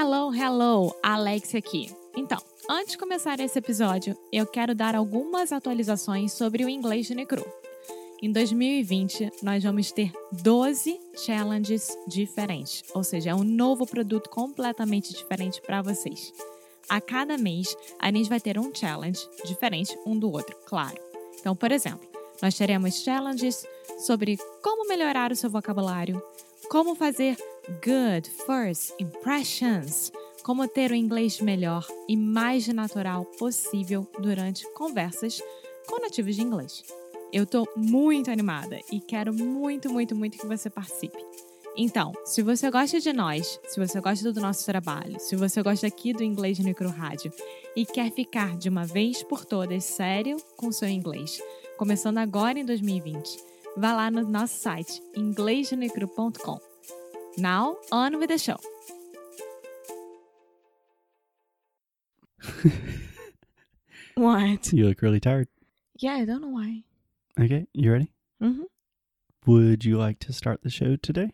[0.00, 1.92] Hello, hello, Alex aqui.
[2.16, 2.38] Então,
[2.70, 7.44] antes de começar esse episódio, eu quero dar algumas atualizações sobre o inglês de Necru.
[8.22, 15.12] Em 2020, nós vamos ter 12 challenges diferentes, ou seja, é um novo produto completamente
[15.12, 16.32] diferente para vocês.
[16.88, 20.96] A cada mês, a gente vai ter um challenge diferente um do outro, claro.
[21.40, 22.08] Então, por exemplo,
[22.40, 23.66] nós teremos challenges
[24.06, 26.22] sobre como melhorar o seu vocabulário,
[26.70, 27.36] como fazer
[27.84, 35.42] good first impressions, como ter o inglês melhor e mais natural possível durante conversas
[35.86, 36.82] com nativos de inglês.
[37.32, 41.18] Eu tô muito animada e quero muito, muito, muito que você participe.
[41.76, 45.86] Então, se você gosta de nós, se você gosta do nosso trabalho, se você gosta
[45.86, 47.32] aqui do Inglês no Micro Rádio
[47.76, 51.40] e quer ficar de uma vez por todas sério com seu inglês,
[51.76, 53.36] começando agora em 2020,
[53.76, 56.67] vá lá no nosso site inglêsnecru.com.
[57.38, 58.56] Now, on with the show.
[64.16, 64.72] what?
[64.72, 65.46] You look really tired.
[65.96, 66.82] Yeah, I don't know why.
[67.40, 68.10] Okay, you ready?
[68.42, 68.64] Mm-hmm.
[69.46, 71.30] Would you like to start the show today?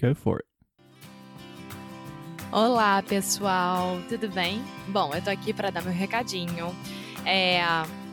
[0.00, 0.46] Go for it.
[2.50, 4.62] Olá, pessoal, tudo bem?
[4.88, 6.74] Bom, eu tô aqui para dar meu recadinho.
[7.26, 7.60] É,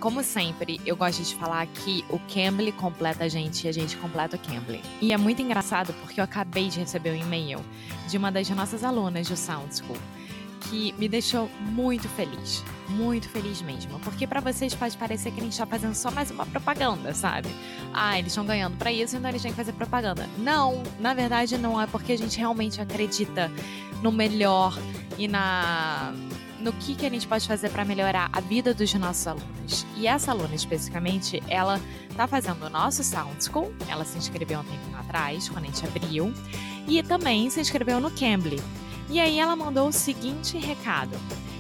[0.02, 3.96] como sempre, eu gosto de falar que o Cambly completa a gente e a gente
[3.98, 4.82] completa o Cambly.
[5.00, 7.64] E é muito engraçado porque eu acabei de receber um e-mail
[8.10, 9.98] de uma das nossas alunas do Sound School
[10.62, 15.44] que me deixou muito feliz, muito feliz mesmo, porque para vocês pode parecer que a
[15.44, 17.50] gente está fazendo só mais uma propaganda, sabe?
[17.94, 20.28] Ah, eles estão ganhando para isso, então eles têm que fazer propaganda.
[20.40, 23.52] Não, na verdade não é porque a gente realmente acredita
[24.02, 24.78] no melhor
[25.18, 26.14] e na
[26.62, 29.86] no que, que a gente pode fazer para melhorar a vida dos nossos alunos.
[29.98, 34.64] E essa aluna especificamente, ela está fazendo o nosso Sound School, ela se inscreveu um
[34.64, 36.34] tempo atrás, quando a gente abriu,
[36.88, 38.62] e também se inscreveu no Cambly.
[39.10, 41.18] E aí ela mandou o seguinte recado.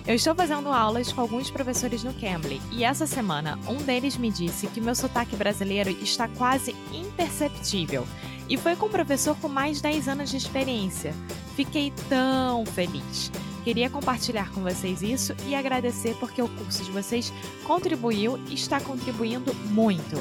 [0.07, 4.31] Eu estou fazendo aulas com alguns professores no Cambly e essa semana um deles me
[4.31, 8.07] disse que meu sotaque brasileiro está quase imperceptível
[8.49, 11.13] e foi com um professor com mais de 10 anos de experiência.
[11.55, 13.31] Fiquei tão feliz.
[13.63, 17.31] Queria compartilhar com vocês isso e agradecer porque o curso de vocês
[17.63, 20.15] contribuiu e está contribuindo muito.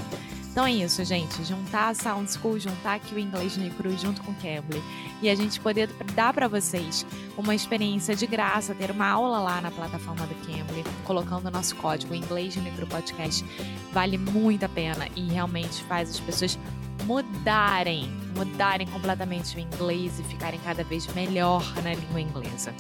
[0.51, 1.45] Então é isso, gente.
[1.45, 4.83] Juntar a Sound School, juntar aqui o Inglês no Cru junto com o Cambly
[5.23, 7.07] e a gente poder dar para vocês
[7.39, 11.77] uma experiência de graça, ter uma aula lá na plataforma do Cambly, colocando o nosso
[11.77, 13.45] código Inglês no Cru Podcast,
[13.93, 16.59] vale muito a pena e realmente faz as pessoas
[17.05, 22.75] mudarem, mudarem completamente o inglês e ficarem cada vez melhor na língua inglesa.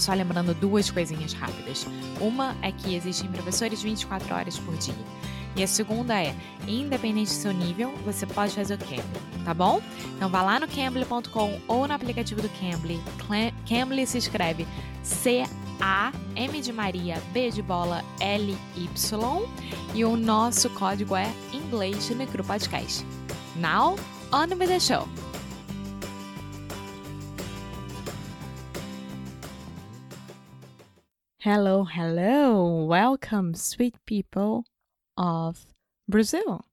[0.00, 1.86] Só lembrando duas coisinhas rápidas.
[2.20, 4.94] Uma é que existem professores 24 horas por dia.
[5.56, 6.34] E a segunda é,
[6.66, 9.82] independente do seu nível, você pode fazer o Cambly, tá bom?
[10.16, 13.00] Então vá lá no cambly.com ou no aplicativo do Cambly.
[13.68, 14.66] Cambly se escreve
[15.02, 19.48] C-A-M de Maria, B de bola, L-Y.
[19.92, 23.04] E o nosso código é inglês Micro Podcast.
[23.56, 23.96] Now,
[24.32, 25.29] on with the show!
[31.44, 32.84] Hello, hello!
[32.84, 34.66] Welcome, sweet people!
[35.16, 35.64] of
[36.06, 36.66] Brazil.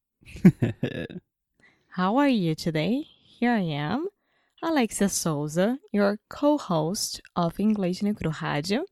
[1.92, 3.06] How are you today?
[3.40, 4.08] Here I am,
[4.62, 8.84] Alexia Souza, your co host of English Negro Rádio.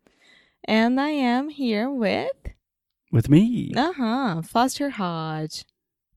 [0.63, 2.31] And I am here with.
[3.11, 3.73] With me.
[3.75, 5.65] Uh huh, Foster Hodge.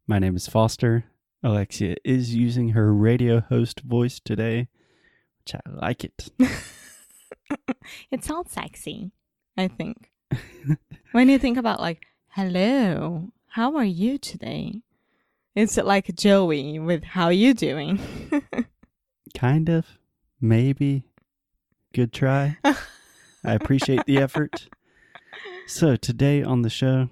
[0.06, 1.06] My name is Foster.
[1.42, 4.68] Alexia is using her radio host voice today,
[5.40, 6.30] which I like it.
[8.12, 9.10] it sounds sexy,
[9.58, 10.12] I think.
[11.10, 14.82] when you think about like Hello, how are you today?
[15.56, 17.98] It's like Joey with how you doing?
[19.36, 19.98] kind of,
[20.40, 21.02] maybe.
[21.92, 22.58] Good try.
[22.64, 24.68] I appreciate the effort.
[25.66, 27.08] So today on the show,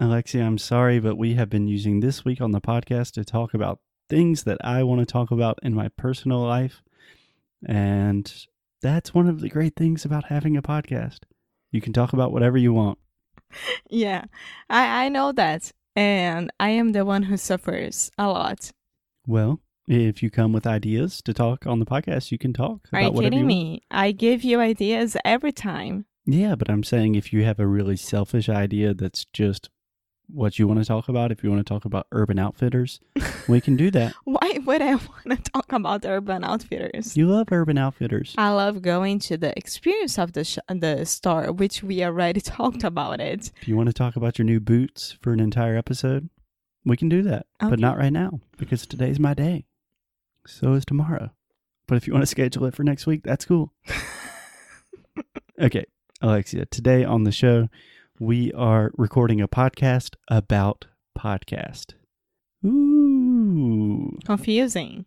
[0.00, 3.54] Alexia, I'm sorry, but we have been using this week on the podcast to talk
[3.54, 3.78] about
[4.10, 6.82] things that I want to talk about in my personal life.
[7.64, 8.32] And
[8.82, 11.20] that's one of the great things about having a podcast.
[11.74, 12.98] You can talk about whatever you want
[13.90, 14.24] yeah,
[14.68, 15.72] I, I know that.
[15.96, 18.72] And I am the one who suffers a lot.
[19.26, 22.88] Well, if you come with ideas to talk on the podcast, you can talk.
[22.92, 23.82] Are you kidding you me?
[23.90, 26.06] I give you ideas every time.
[26.26, 29.68] Yeah, but I'm saying if you have a really selfish idea that's just
[30.28, 31.30] what you want to talk about.
[31.30, 33.00] If you want to talk about Urban Outfitters,
[33.48, 34.14] we can do that.
[34.24, 37.16] Why would I want to talk about Urban Outfitters?
[37.16, 38.34] You love Urban Outfitters.
[38.38, 42.84] I love going to the experience of the sh- the store, which we already talked
[42.84, 43.52] about it.
[43.60, 46.28] If you want to talk about your new boots for an entire episode,
[46.84, 47.70] we can do that, okay.
[47.70, 49.64] but not right now because today's my day.
[50.46, 51.30] So is tomorrow.
[51.86, 53.72] But if you want to schedule it for next week, that's cool.
[55.60, 55.84] Okay,
[56.20, 57.68] Alexia, today on the show,
[58.20, 60.86] we are recording a podcast about
[61.18, 61.94] podcast.
[62.64, 65.04] Ooh, Confusing.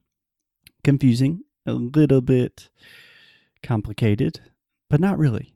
[0.84, 2.70] confusing, a little bit
[3.64, 4.42] complicated,
[4.90, 5.56] but not really.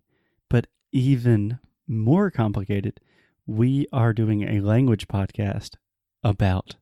[0.49, 2.99] But even more complicated,
[3.45, 5.75] we are doing a language podcast
[6.23, 6.75] about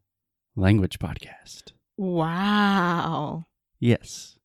[0.55, 1.73] language podcast.
[1.97, 3.45] Wow.
[3.79, 4.37] Yes.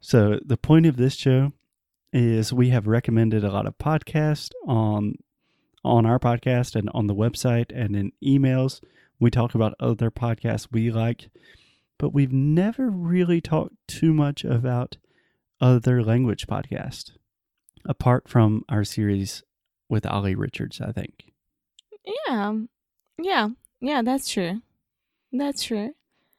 [0.00, 1.52] So the point of this show
[2.12, 5.16] is we have recommended a lot of podcasts on
[5.86, 8.80] on our podcast and on the website and in emails.
[9.18, 11.30] We talk about other podcasts we like,
[11.98, 14.98] but we've never really talked too much about
[15.60, 17.12] other language podcasts
[17.86, 19.42] apart from our series
[19.88, 21.32] with Ollie Richards, I think.
[22.26, 22.54] Yeah.
[23.18, 23.48] Yeah.
[23.80, 24.62] Yeah, that's true.
[25.32, 25.94] That's true.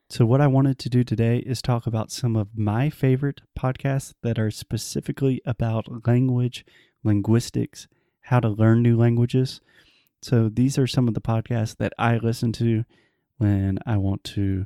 [0.09, 4.13] So, what I wanted to do today is talk about some of my favorite podcasts
[4.23, 6.65] that are specifically about language,
[7.03, 7.87] linguistics,
[8.27, 9.61] how to learn new languages.
[10.21, 12.85] So, these are some of the podcasts that I listen to
[13.37, 14.65] when I want to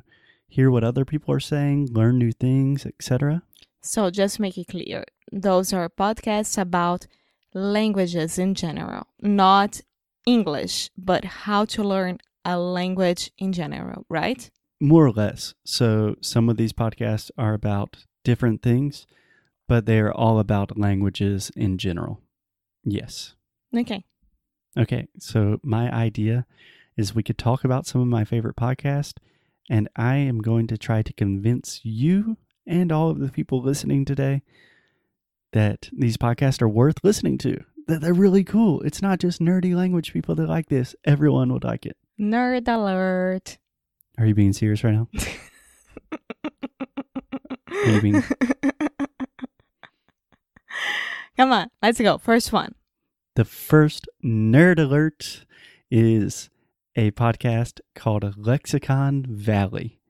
[0.52, 3.42] hear what other people are saying, learn new things, etc.
[3.80, 5.04] So just make it clear.
[5.32, 7.06] Those are podcasts about
[7.54, 9.80] languages in general, not
[10.26, 14.50] English, but how to learn a language in general, right?
[14.80, 15.54] More or less.
[15.64, 19.06] So, some of these podcasts are about different things,
[19.68, 22.20] but they are all about languages in general.
[22.84, 23.34] Yes.
[23.76, 24.04] Okay.
[24.76, 26.46] Okay, so my idea
[26.96, 29.14] is we could talk about some of my favorite podcasts,
[29.70, 32.36] and I am going to try to convince you
[32.66, 34.42] and all of the people listening today
[35.52, 38.80] that these podcasts are worth listening to, that they're really cool.
[38.82, 41.96] It's not just nerdy language people that like this, everyone would like it.
[42.18, 43.58] Nerd alert.
[44.18, 45.08] Are you being serious right now?
[48.00, 48.22] Being
[51.36, 52.18] Come on, let's go.
[52.18, 52.74] First one.
[53.34, 55.46] The first nerd alert
[55.90, 56.50] is
[56.94, 60.00] a podcast called Lexicon Valley.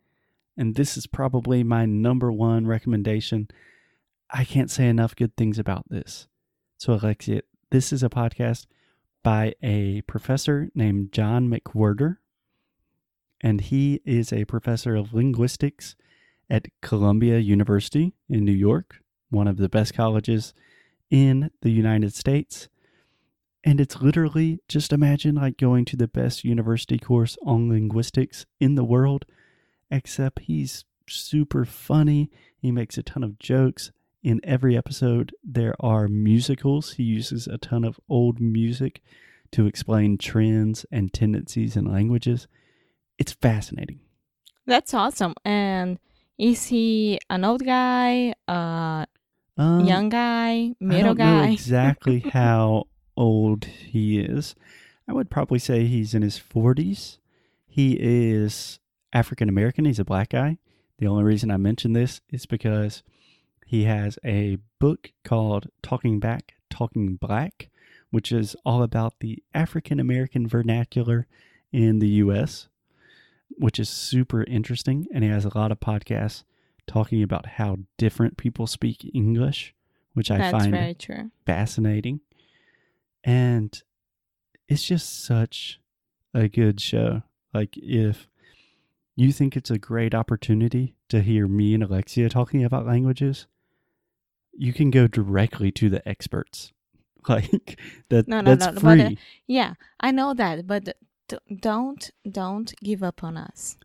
[0.56, 3.46] And this is probably my number one recommendation.
[4.28, 6.26] I can't say enough good things about this.
[6.78, 8.66] So, Alexia, this is a podcast
[9.22, 12.16] by a professor named John McWhorter.
[13.40, 15.94] And he is a professor of linguistics
[16.50, 20.54] at Columbia University in New York, one of the best colleges
[21.08, 22.68] in the United States.
[23.64, 28.74] And it's literally just imagine like going to the best university course on linguistics in
[28.74, 29.24] the world,
[29.90, 32.30] except he's super funny.
[32.58, 33.92] He makes a ton of jokes.
[34.22, 36.92] In every episode, there are musicals.
[36.92, 39.00] He uses a ton of old music
[39.52, 42.46] to explain trends and tendencies in languages.
[43.18, 44.00] It's fascinating.
[44.66, 45.34] That's awesome.
[45.44, 45.98] And
[46.38, 49.06] is he an old guy, a
[49.58, 51.50] Um, young guy, middle guy?
[51.52, 52.84] exactly how
[53.16, 54.54] old he is.
[55.08, 57.18] I would probably say he's in his 40s.
[57.66, 58.78] He is
[59.12, 59.84] African American.
[59.84, 60.58] He's a black guy.
[60.98, 63.02] The only reason I mention this is because
[63.66, 67.70] he has a book called Talking Back, Talking Black,
[68.10, 71.26] which is all about the African American vernacular
[71.72, 72.68] in the U.S.,
[73.50, 75.06] which is super interesting.
[75.12, 76.44] And he has a lot of podcasts
[76.86, 79.74] talking about how different people speak English,
[80.14, 80.72] which I That's find
[81.46, 82.20] fascinating.
[83.24, 83.80] And
[84.68, 85.80] it's just such
[86.34, 87.22] a good show.
[87.54, 88.28] Like, if
[89.16, 93.46] you think it's a great opportunity to hear me and Alexia talking about languages,
[94.52, 96.72] you can go directly to the experts.
[97.28, 99.00] Like that No, no, that's no, but, free.
[99.02, 99.10] uh,
[99.46, 100.96] Yeah, I know that, but
[101.60, 103.76] don't don't give up on us.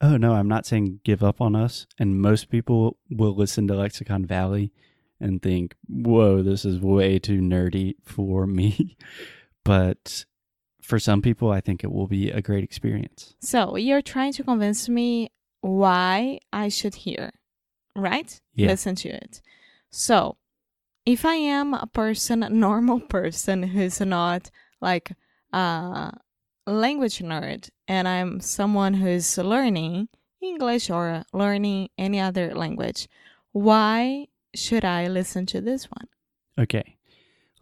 [0.00, 1.86] Oh no, I'm not saying give up on us.
[1.98, 4.72] And most people will listen to Lexicon Valley
[5.20, 8.96] and think, "Whoa, this is way too nerdy for me."
[9.64, 10.24] but
[10.82, 13.34] for some people, I think it will be a great experience.
[13.40, 17.30] So you're trying to convince me why I should hear,
[17.94, 18.40] right?
[18.54, 18.68] Yeah.
[18.68, 19.40] Listen to it.
[19.90, 20.36] So
[21.06, 24.50] if I am a person, a normal person who's not
[24.80, 25.12] like
[25.52, 26.12] a
[26.66, 30.08] language nerd, and I'm someone who's learning
[30.40, 33.08] English or learning any other language,
[33.52, 36.08] why should I listen to this one?
[36.58, 36.96] Okay.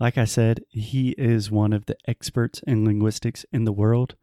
[0.00, 4.14] Like I said, he is one of the experts in linguistics in the world,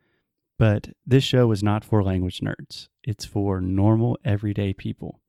[0.58, 2.88] but this show is not for language nerds.
[3.04, 5.20] It's for normal, everyday people.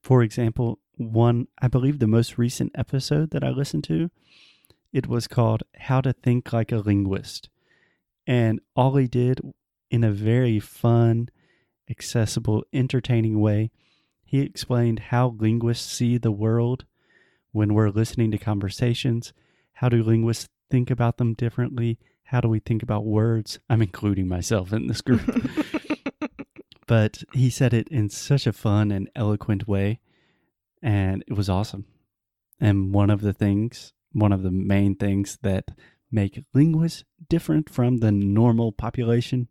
[0.00, 4.10] For example, one, I believe the most recent episode that I listened to,
[4.92, 7.50] it was called How to Think Like a Linguist.
[8.26, 9.40] And all he did
[9.90, 11.28] in a very fun,
[11.90, 13.70] accessible, entertaining way,
[14.24, 16.84] he explained how linguists see the world
[17.52, 19.32] when we're listening to conversations,
[19.74, 21.98] How do linguists think about them differently?
[22.24, 23.60] How do we think about words?
[23.70, 25.22] I'm including myself in this group.
[26.86, 30.00] but he said it in such a fun and eloquent way,
[30.82, 31.86] and it was awesome.
[32.60, 35.70] And one of the things, one of the main things that
[36.10, 39.48] make linguists different from the normal population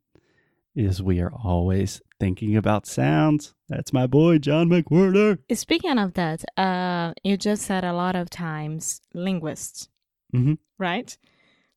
[0.75, 3.53] is we are always thinking about sounds.
[3.69, 5.37] That's my boy, John McWhorter.
[5.53, 9.89] Speaking of that, uh, you just said a lot of times linguists,
[10.33, 10.57] Mhm.
[10.79, 11.17] right?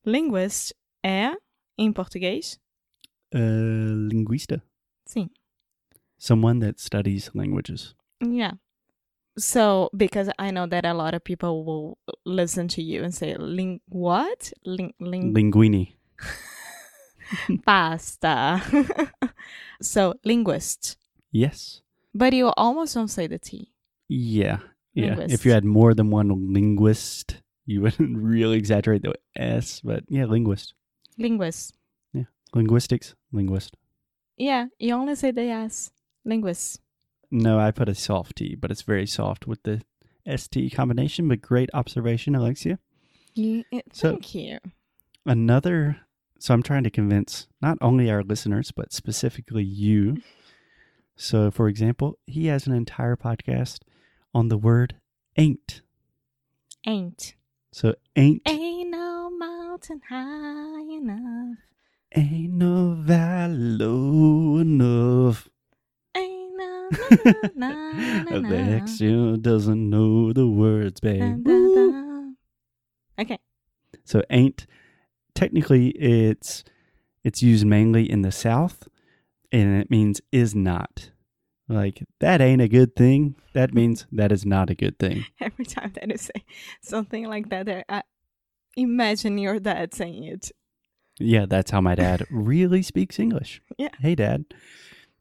[0.05, 0.73] Linguist
[1.03, 1.33] é,
[1.77, 2.57] em português,
[3.35, 4.61] Uh, linguista.
[5.05, 5.29] sim.
[6.17, 7.93] Someone that studies languages.
[8.21, 8.53] Yeah.
[9.37, 13.35] So, because I know that a lot of people will listen to you and say,
[13.37, 14.51] "Ling what?
[14.65, 15.93] Ling ling Linguini.
[17.65, 18.61] pasta."
[19.81, 20.97] so, linguist,
[21.31, 21.81] Yes.
[22.13, 23.71] but you almost don't say the T.
[24.07, 24.59] Yeah.
[24.93, 25.17] Yeah.
[25.29, 30.25] If you had more than one linguist, you wouldn't really exaggerate the S, but yeah,
[30.25, 30.73] linguist.
[31.17, 31.75] Linguist.
[32.13, 32.23] Yeah.
[32.53, 33.75] Linguistics, linguist.
[34.37, 35.91] Yeah, you only say the S.
[36.25, 36.79] Linguist.
[37.31, 39.81] No, I put a soft T, but it's very soft with the
[40.35, 42.79] ST combination, but great observation, Alexia.
[43.33, 44.59] Yeah, eh, So- thank you.
[45.25, 45.97] Another,
[46.39, 50.17] so I'm trying to convince not only our listeners, but specifically you.
[51.15, 53.79] So, for example, he has an entire podcast
[54.33, 54.95] on the word
[55.35, 55.81] ain't.
[56.85, 57.35] Ain't.
[57.71, 61.57] So, ain't, Ain't no mountain high enough.
[62.15, 65.49] ain't no valley low enough.
[66.15, 68.47] Ain't no na, na, na, na, na.
[68.49, 71.45] Alexia doesn't know the words, babe.
[73.19, 73.39] Okay.
[74.05, 74.65] So ain't
[75.37, 76.63] technically it's
[77.23, 78.87] it's used mainly in the South
[79.51, 81.11] and it means is not.
[81.69, 83.35] Like that ain't a good thing.
[83.53, 85.25] That means that is not a good thing.
[85.41, 86.43] Every time that you say
[86.81, 88.01] something like that, I
[88.75, 90.51] imagine your dad saying it.
[91.19, 93.61] Yeah, that's how my dad really speaks English.
[93.77, 93.89] Yeah.
[93.99, 94.45] Hey dad.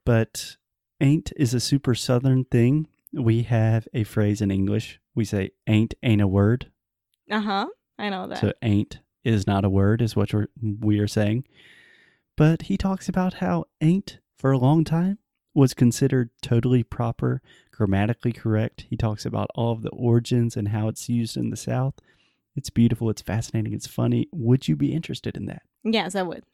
[0.07, 0.57] But
[0.99, 2.89] ain't is a super southern thing.
[3.13, 4.99] We have a phrase in English.
[5.15, 6.71] We say ain't ain't a word.
[7.31, 7.67] Uh huh.
[7.99, 8.41] I know that.
[8.41, 11.45] So ain't is not a word is what we're, we are saying.
[12.37, 15.19] But he talks about how ain't for a long time
[15.55, 17.41] was considered totally proper,
[17.73, 18.85] grammatically correct.
[18.89, 21.95] He talks about all of the origins and how it's used in the South.
[22.55, 24.29] It's beautiful, it's fascinating, it's funny.
[24.33, 25.63] Would you be interested in that?
[25.83, 26.45] yes, I would.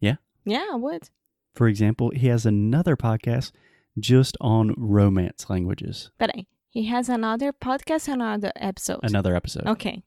[0.00, 0.16] Yeah?
[0.44, 1.10] Yeah, I would.
[1.54, 3.52] For example, he has another podcast
[3.98, 6.10] just on romance languages.
[6.20, 6.46] Peraí.
[6.70, 9.00] He has another podcast, another episode.
[9.02, 9.66] Another episode.
[9.66, 10.02] Okay.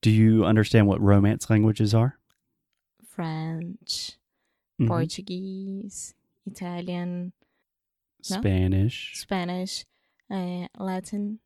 [0.00, 2.18] Do you understand what romance languages are?
[3.04, 4.12] French,
[4.80, 4.86] Mhm.
[4.88, 6.14] Portuguese,
[6.46, 7.32] Italian,
[8.30, 8.36] No?
[8.40, 9.12] Spanish.
[9.16, 9.84] Spanish,
[10.30, 11.40] uh, Latin.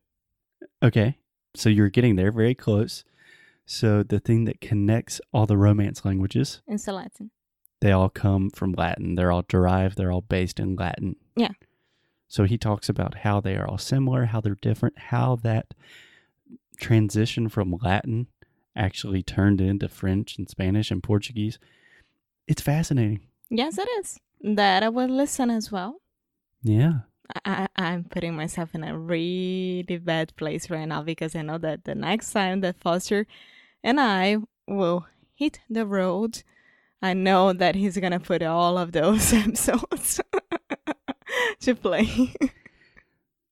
[0.81, 1.17] Okay.
[1.55, 3.03] So you're getting there very close.
[3.65, 7.31] So the thing that connects all the romance languages, It's a Latin.
[7.79, 9.15] they all come from Latin.
[9.15, 11.15] They're all derived, they're all based in Latin.
[11.35, 11.51] Yeah.
[12.27, 15.73] So he talks about how they are all similar, how they're different, how that
[16.77, 18.27] transition from Latin
[18.75, 21.59] actually turned into French and Spanish and Portuguese.
[22.47, 23.21] It's fascinating.
[23.49, 24.19] Yes, it is.
[24.41, 26.01] That I will listen as well.
[26.61, 27.01] Yeah.
[27.45, 31.85] I, I'm putting myself in a really bad place right now because I know that
[31.85, 33.25] the next time that Foster
[33.83, 34.37] and I
[34.67, 36.43] will hit the road,
[37.01, 40.19] I know that he's gonna put all of those episodes
[41.61, 42.33] to play.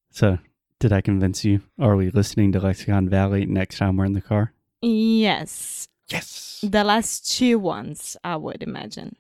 [0.10, 0.40] So
[0.80, 1.62] did I convince you?
[1.80, 4.54] Are we listening to Lexicon Valley next time we're in the car?
[4.82, 6.60] Yes, Yes.
[6.64, 9.16] the last two ones I would imagine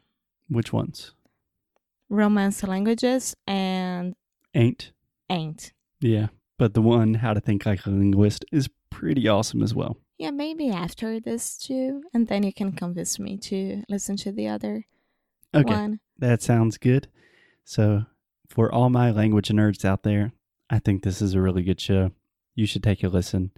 [0.49, 1.13] Which ones?
[2.09, 4.15] romance languages and
[4.53, 4.91] Ain't.
[5.29, 5.71] ain't.
[6.01, 6.27] Yeah.
[6.57, 9.97] But the one, How to Think Like a Linguist, is pretty awesome as well.
[10.19, 14.47] Yeah, maybe after this two, and then you can convince me to listen to the
[14.47, 14.85] other
[15.55, 15.73] Okay.
[15.73, 15.99] one.
[16.19, 17.07] That sounds good.
[17.63, 18.05] So,
[18.49, 20.33] for all my language nerds out there,
[20.69, 22.11] I think this is a really good show.
[22.53, 23.51] You should take a listen.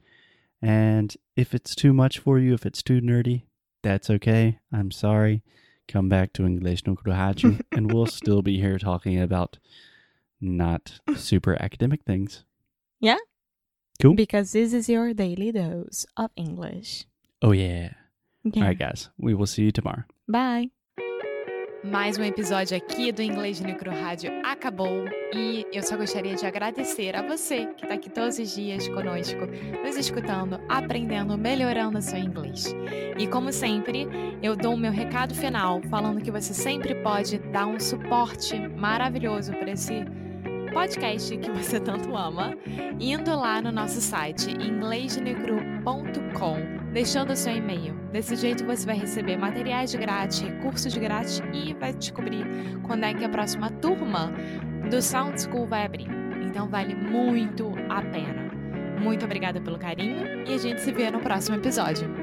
[0.63, 3.43] And if it's too much for you, if it's too nerdy,
[3.83, 4.59] that's okay.
[4.71, 5.43] I'm sorry.
[5.89, 9.59] Come back to English no Rádio, and we'll still be here talking about
[10.39, 12.45] not super academic things.
[13.01, 13.17] Yeah.
[14.01, 14.15] Cool.
[14.15, 17.05] Because this is your daily dose of English.
[17.41, 17.91] Oh, yeah.
[18.45, 18.61] Yeah.
[18.61, 19.09] All right, guys.
[19.17, 20.03] We will see you tomorrow.
[20.29, 20.69] Bye.
[21.83, 27.13] Mais um episódio aqui do Inglês Micro Rádio acabou e eu só gostaria de agradecer
[27.13, 29.41] a você que está aqui todos os dias conosco,
[29.85, 32.73] nos escutando, aprendendo, melhorando o seu inglês.
[33.17, 34.07] E como sempre,
[34.41, 39.51] eu dou o meu recado final falando que você sempre pode dar um suporte maravilhoso
[39.51, 40.05] para esse
[40.73, 42.57] podcast que você tanto ama,
[42.97, 47.95] indo lá no nosso site inglesnecru.com deixando o seu e-mail.
[48.11, 52.45] Desse jeito você vai receber materiais de grátis, recursos de grátis e vai descobrir
[52.83, 54.31] quando é que a próxima turma
[54.89, 56.07] do Sound School vai abrir.
[56.45, 58.53] Então vale muito a pena.
[59.01, 62.22] Muito obrigada pelo carinho e a gente se vê no próximo episódio.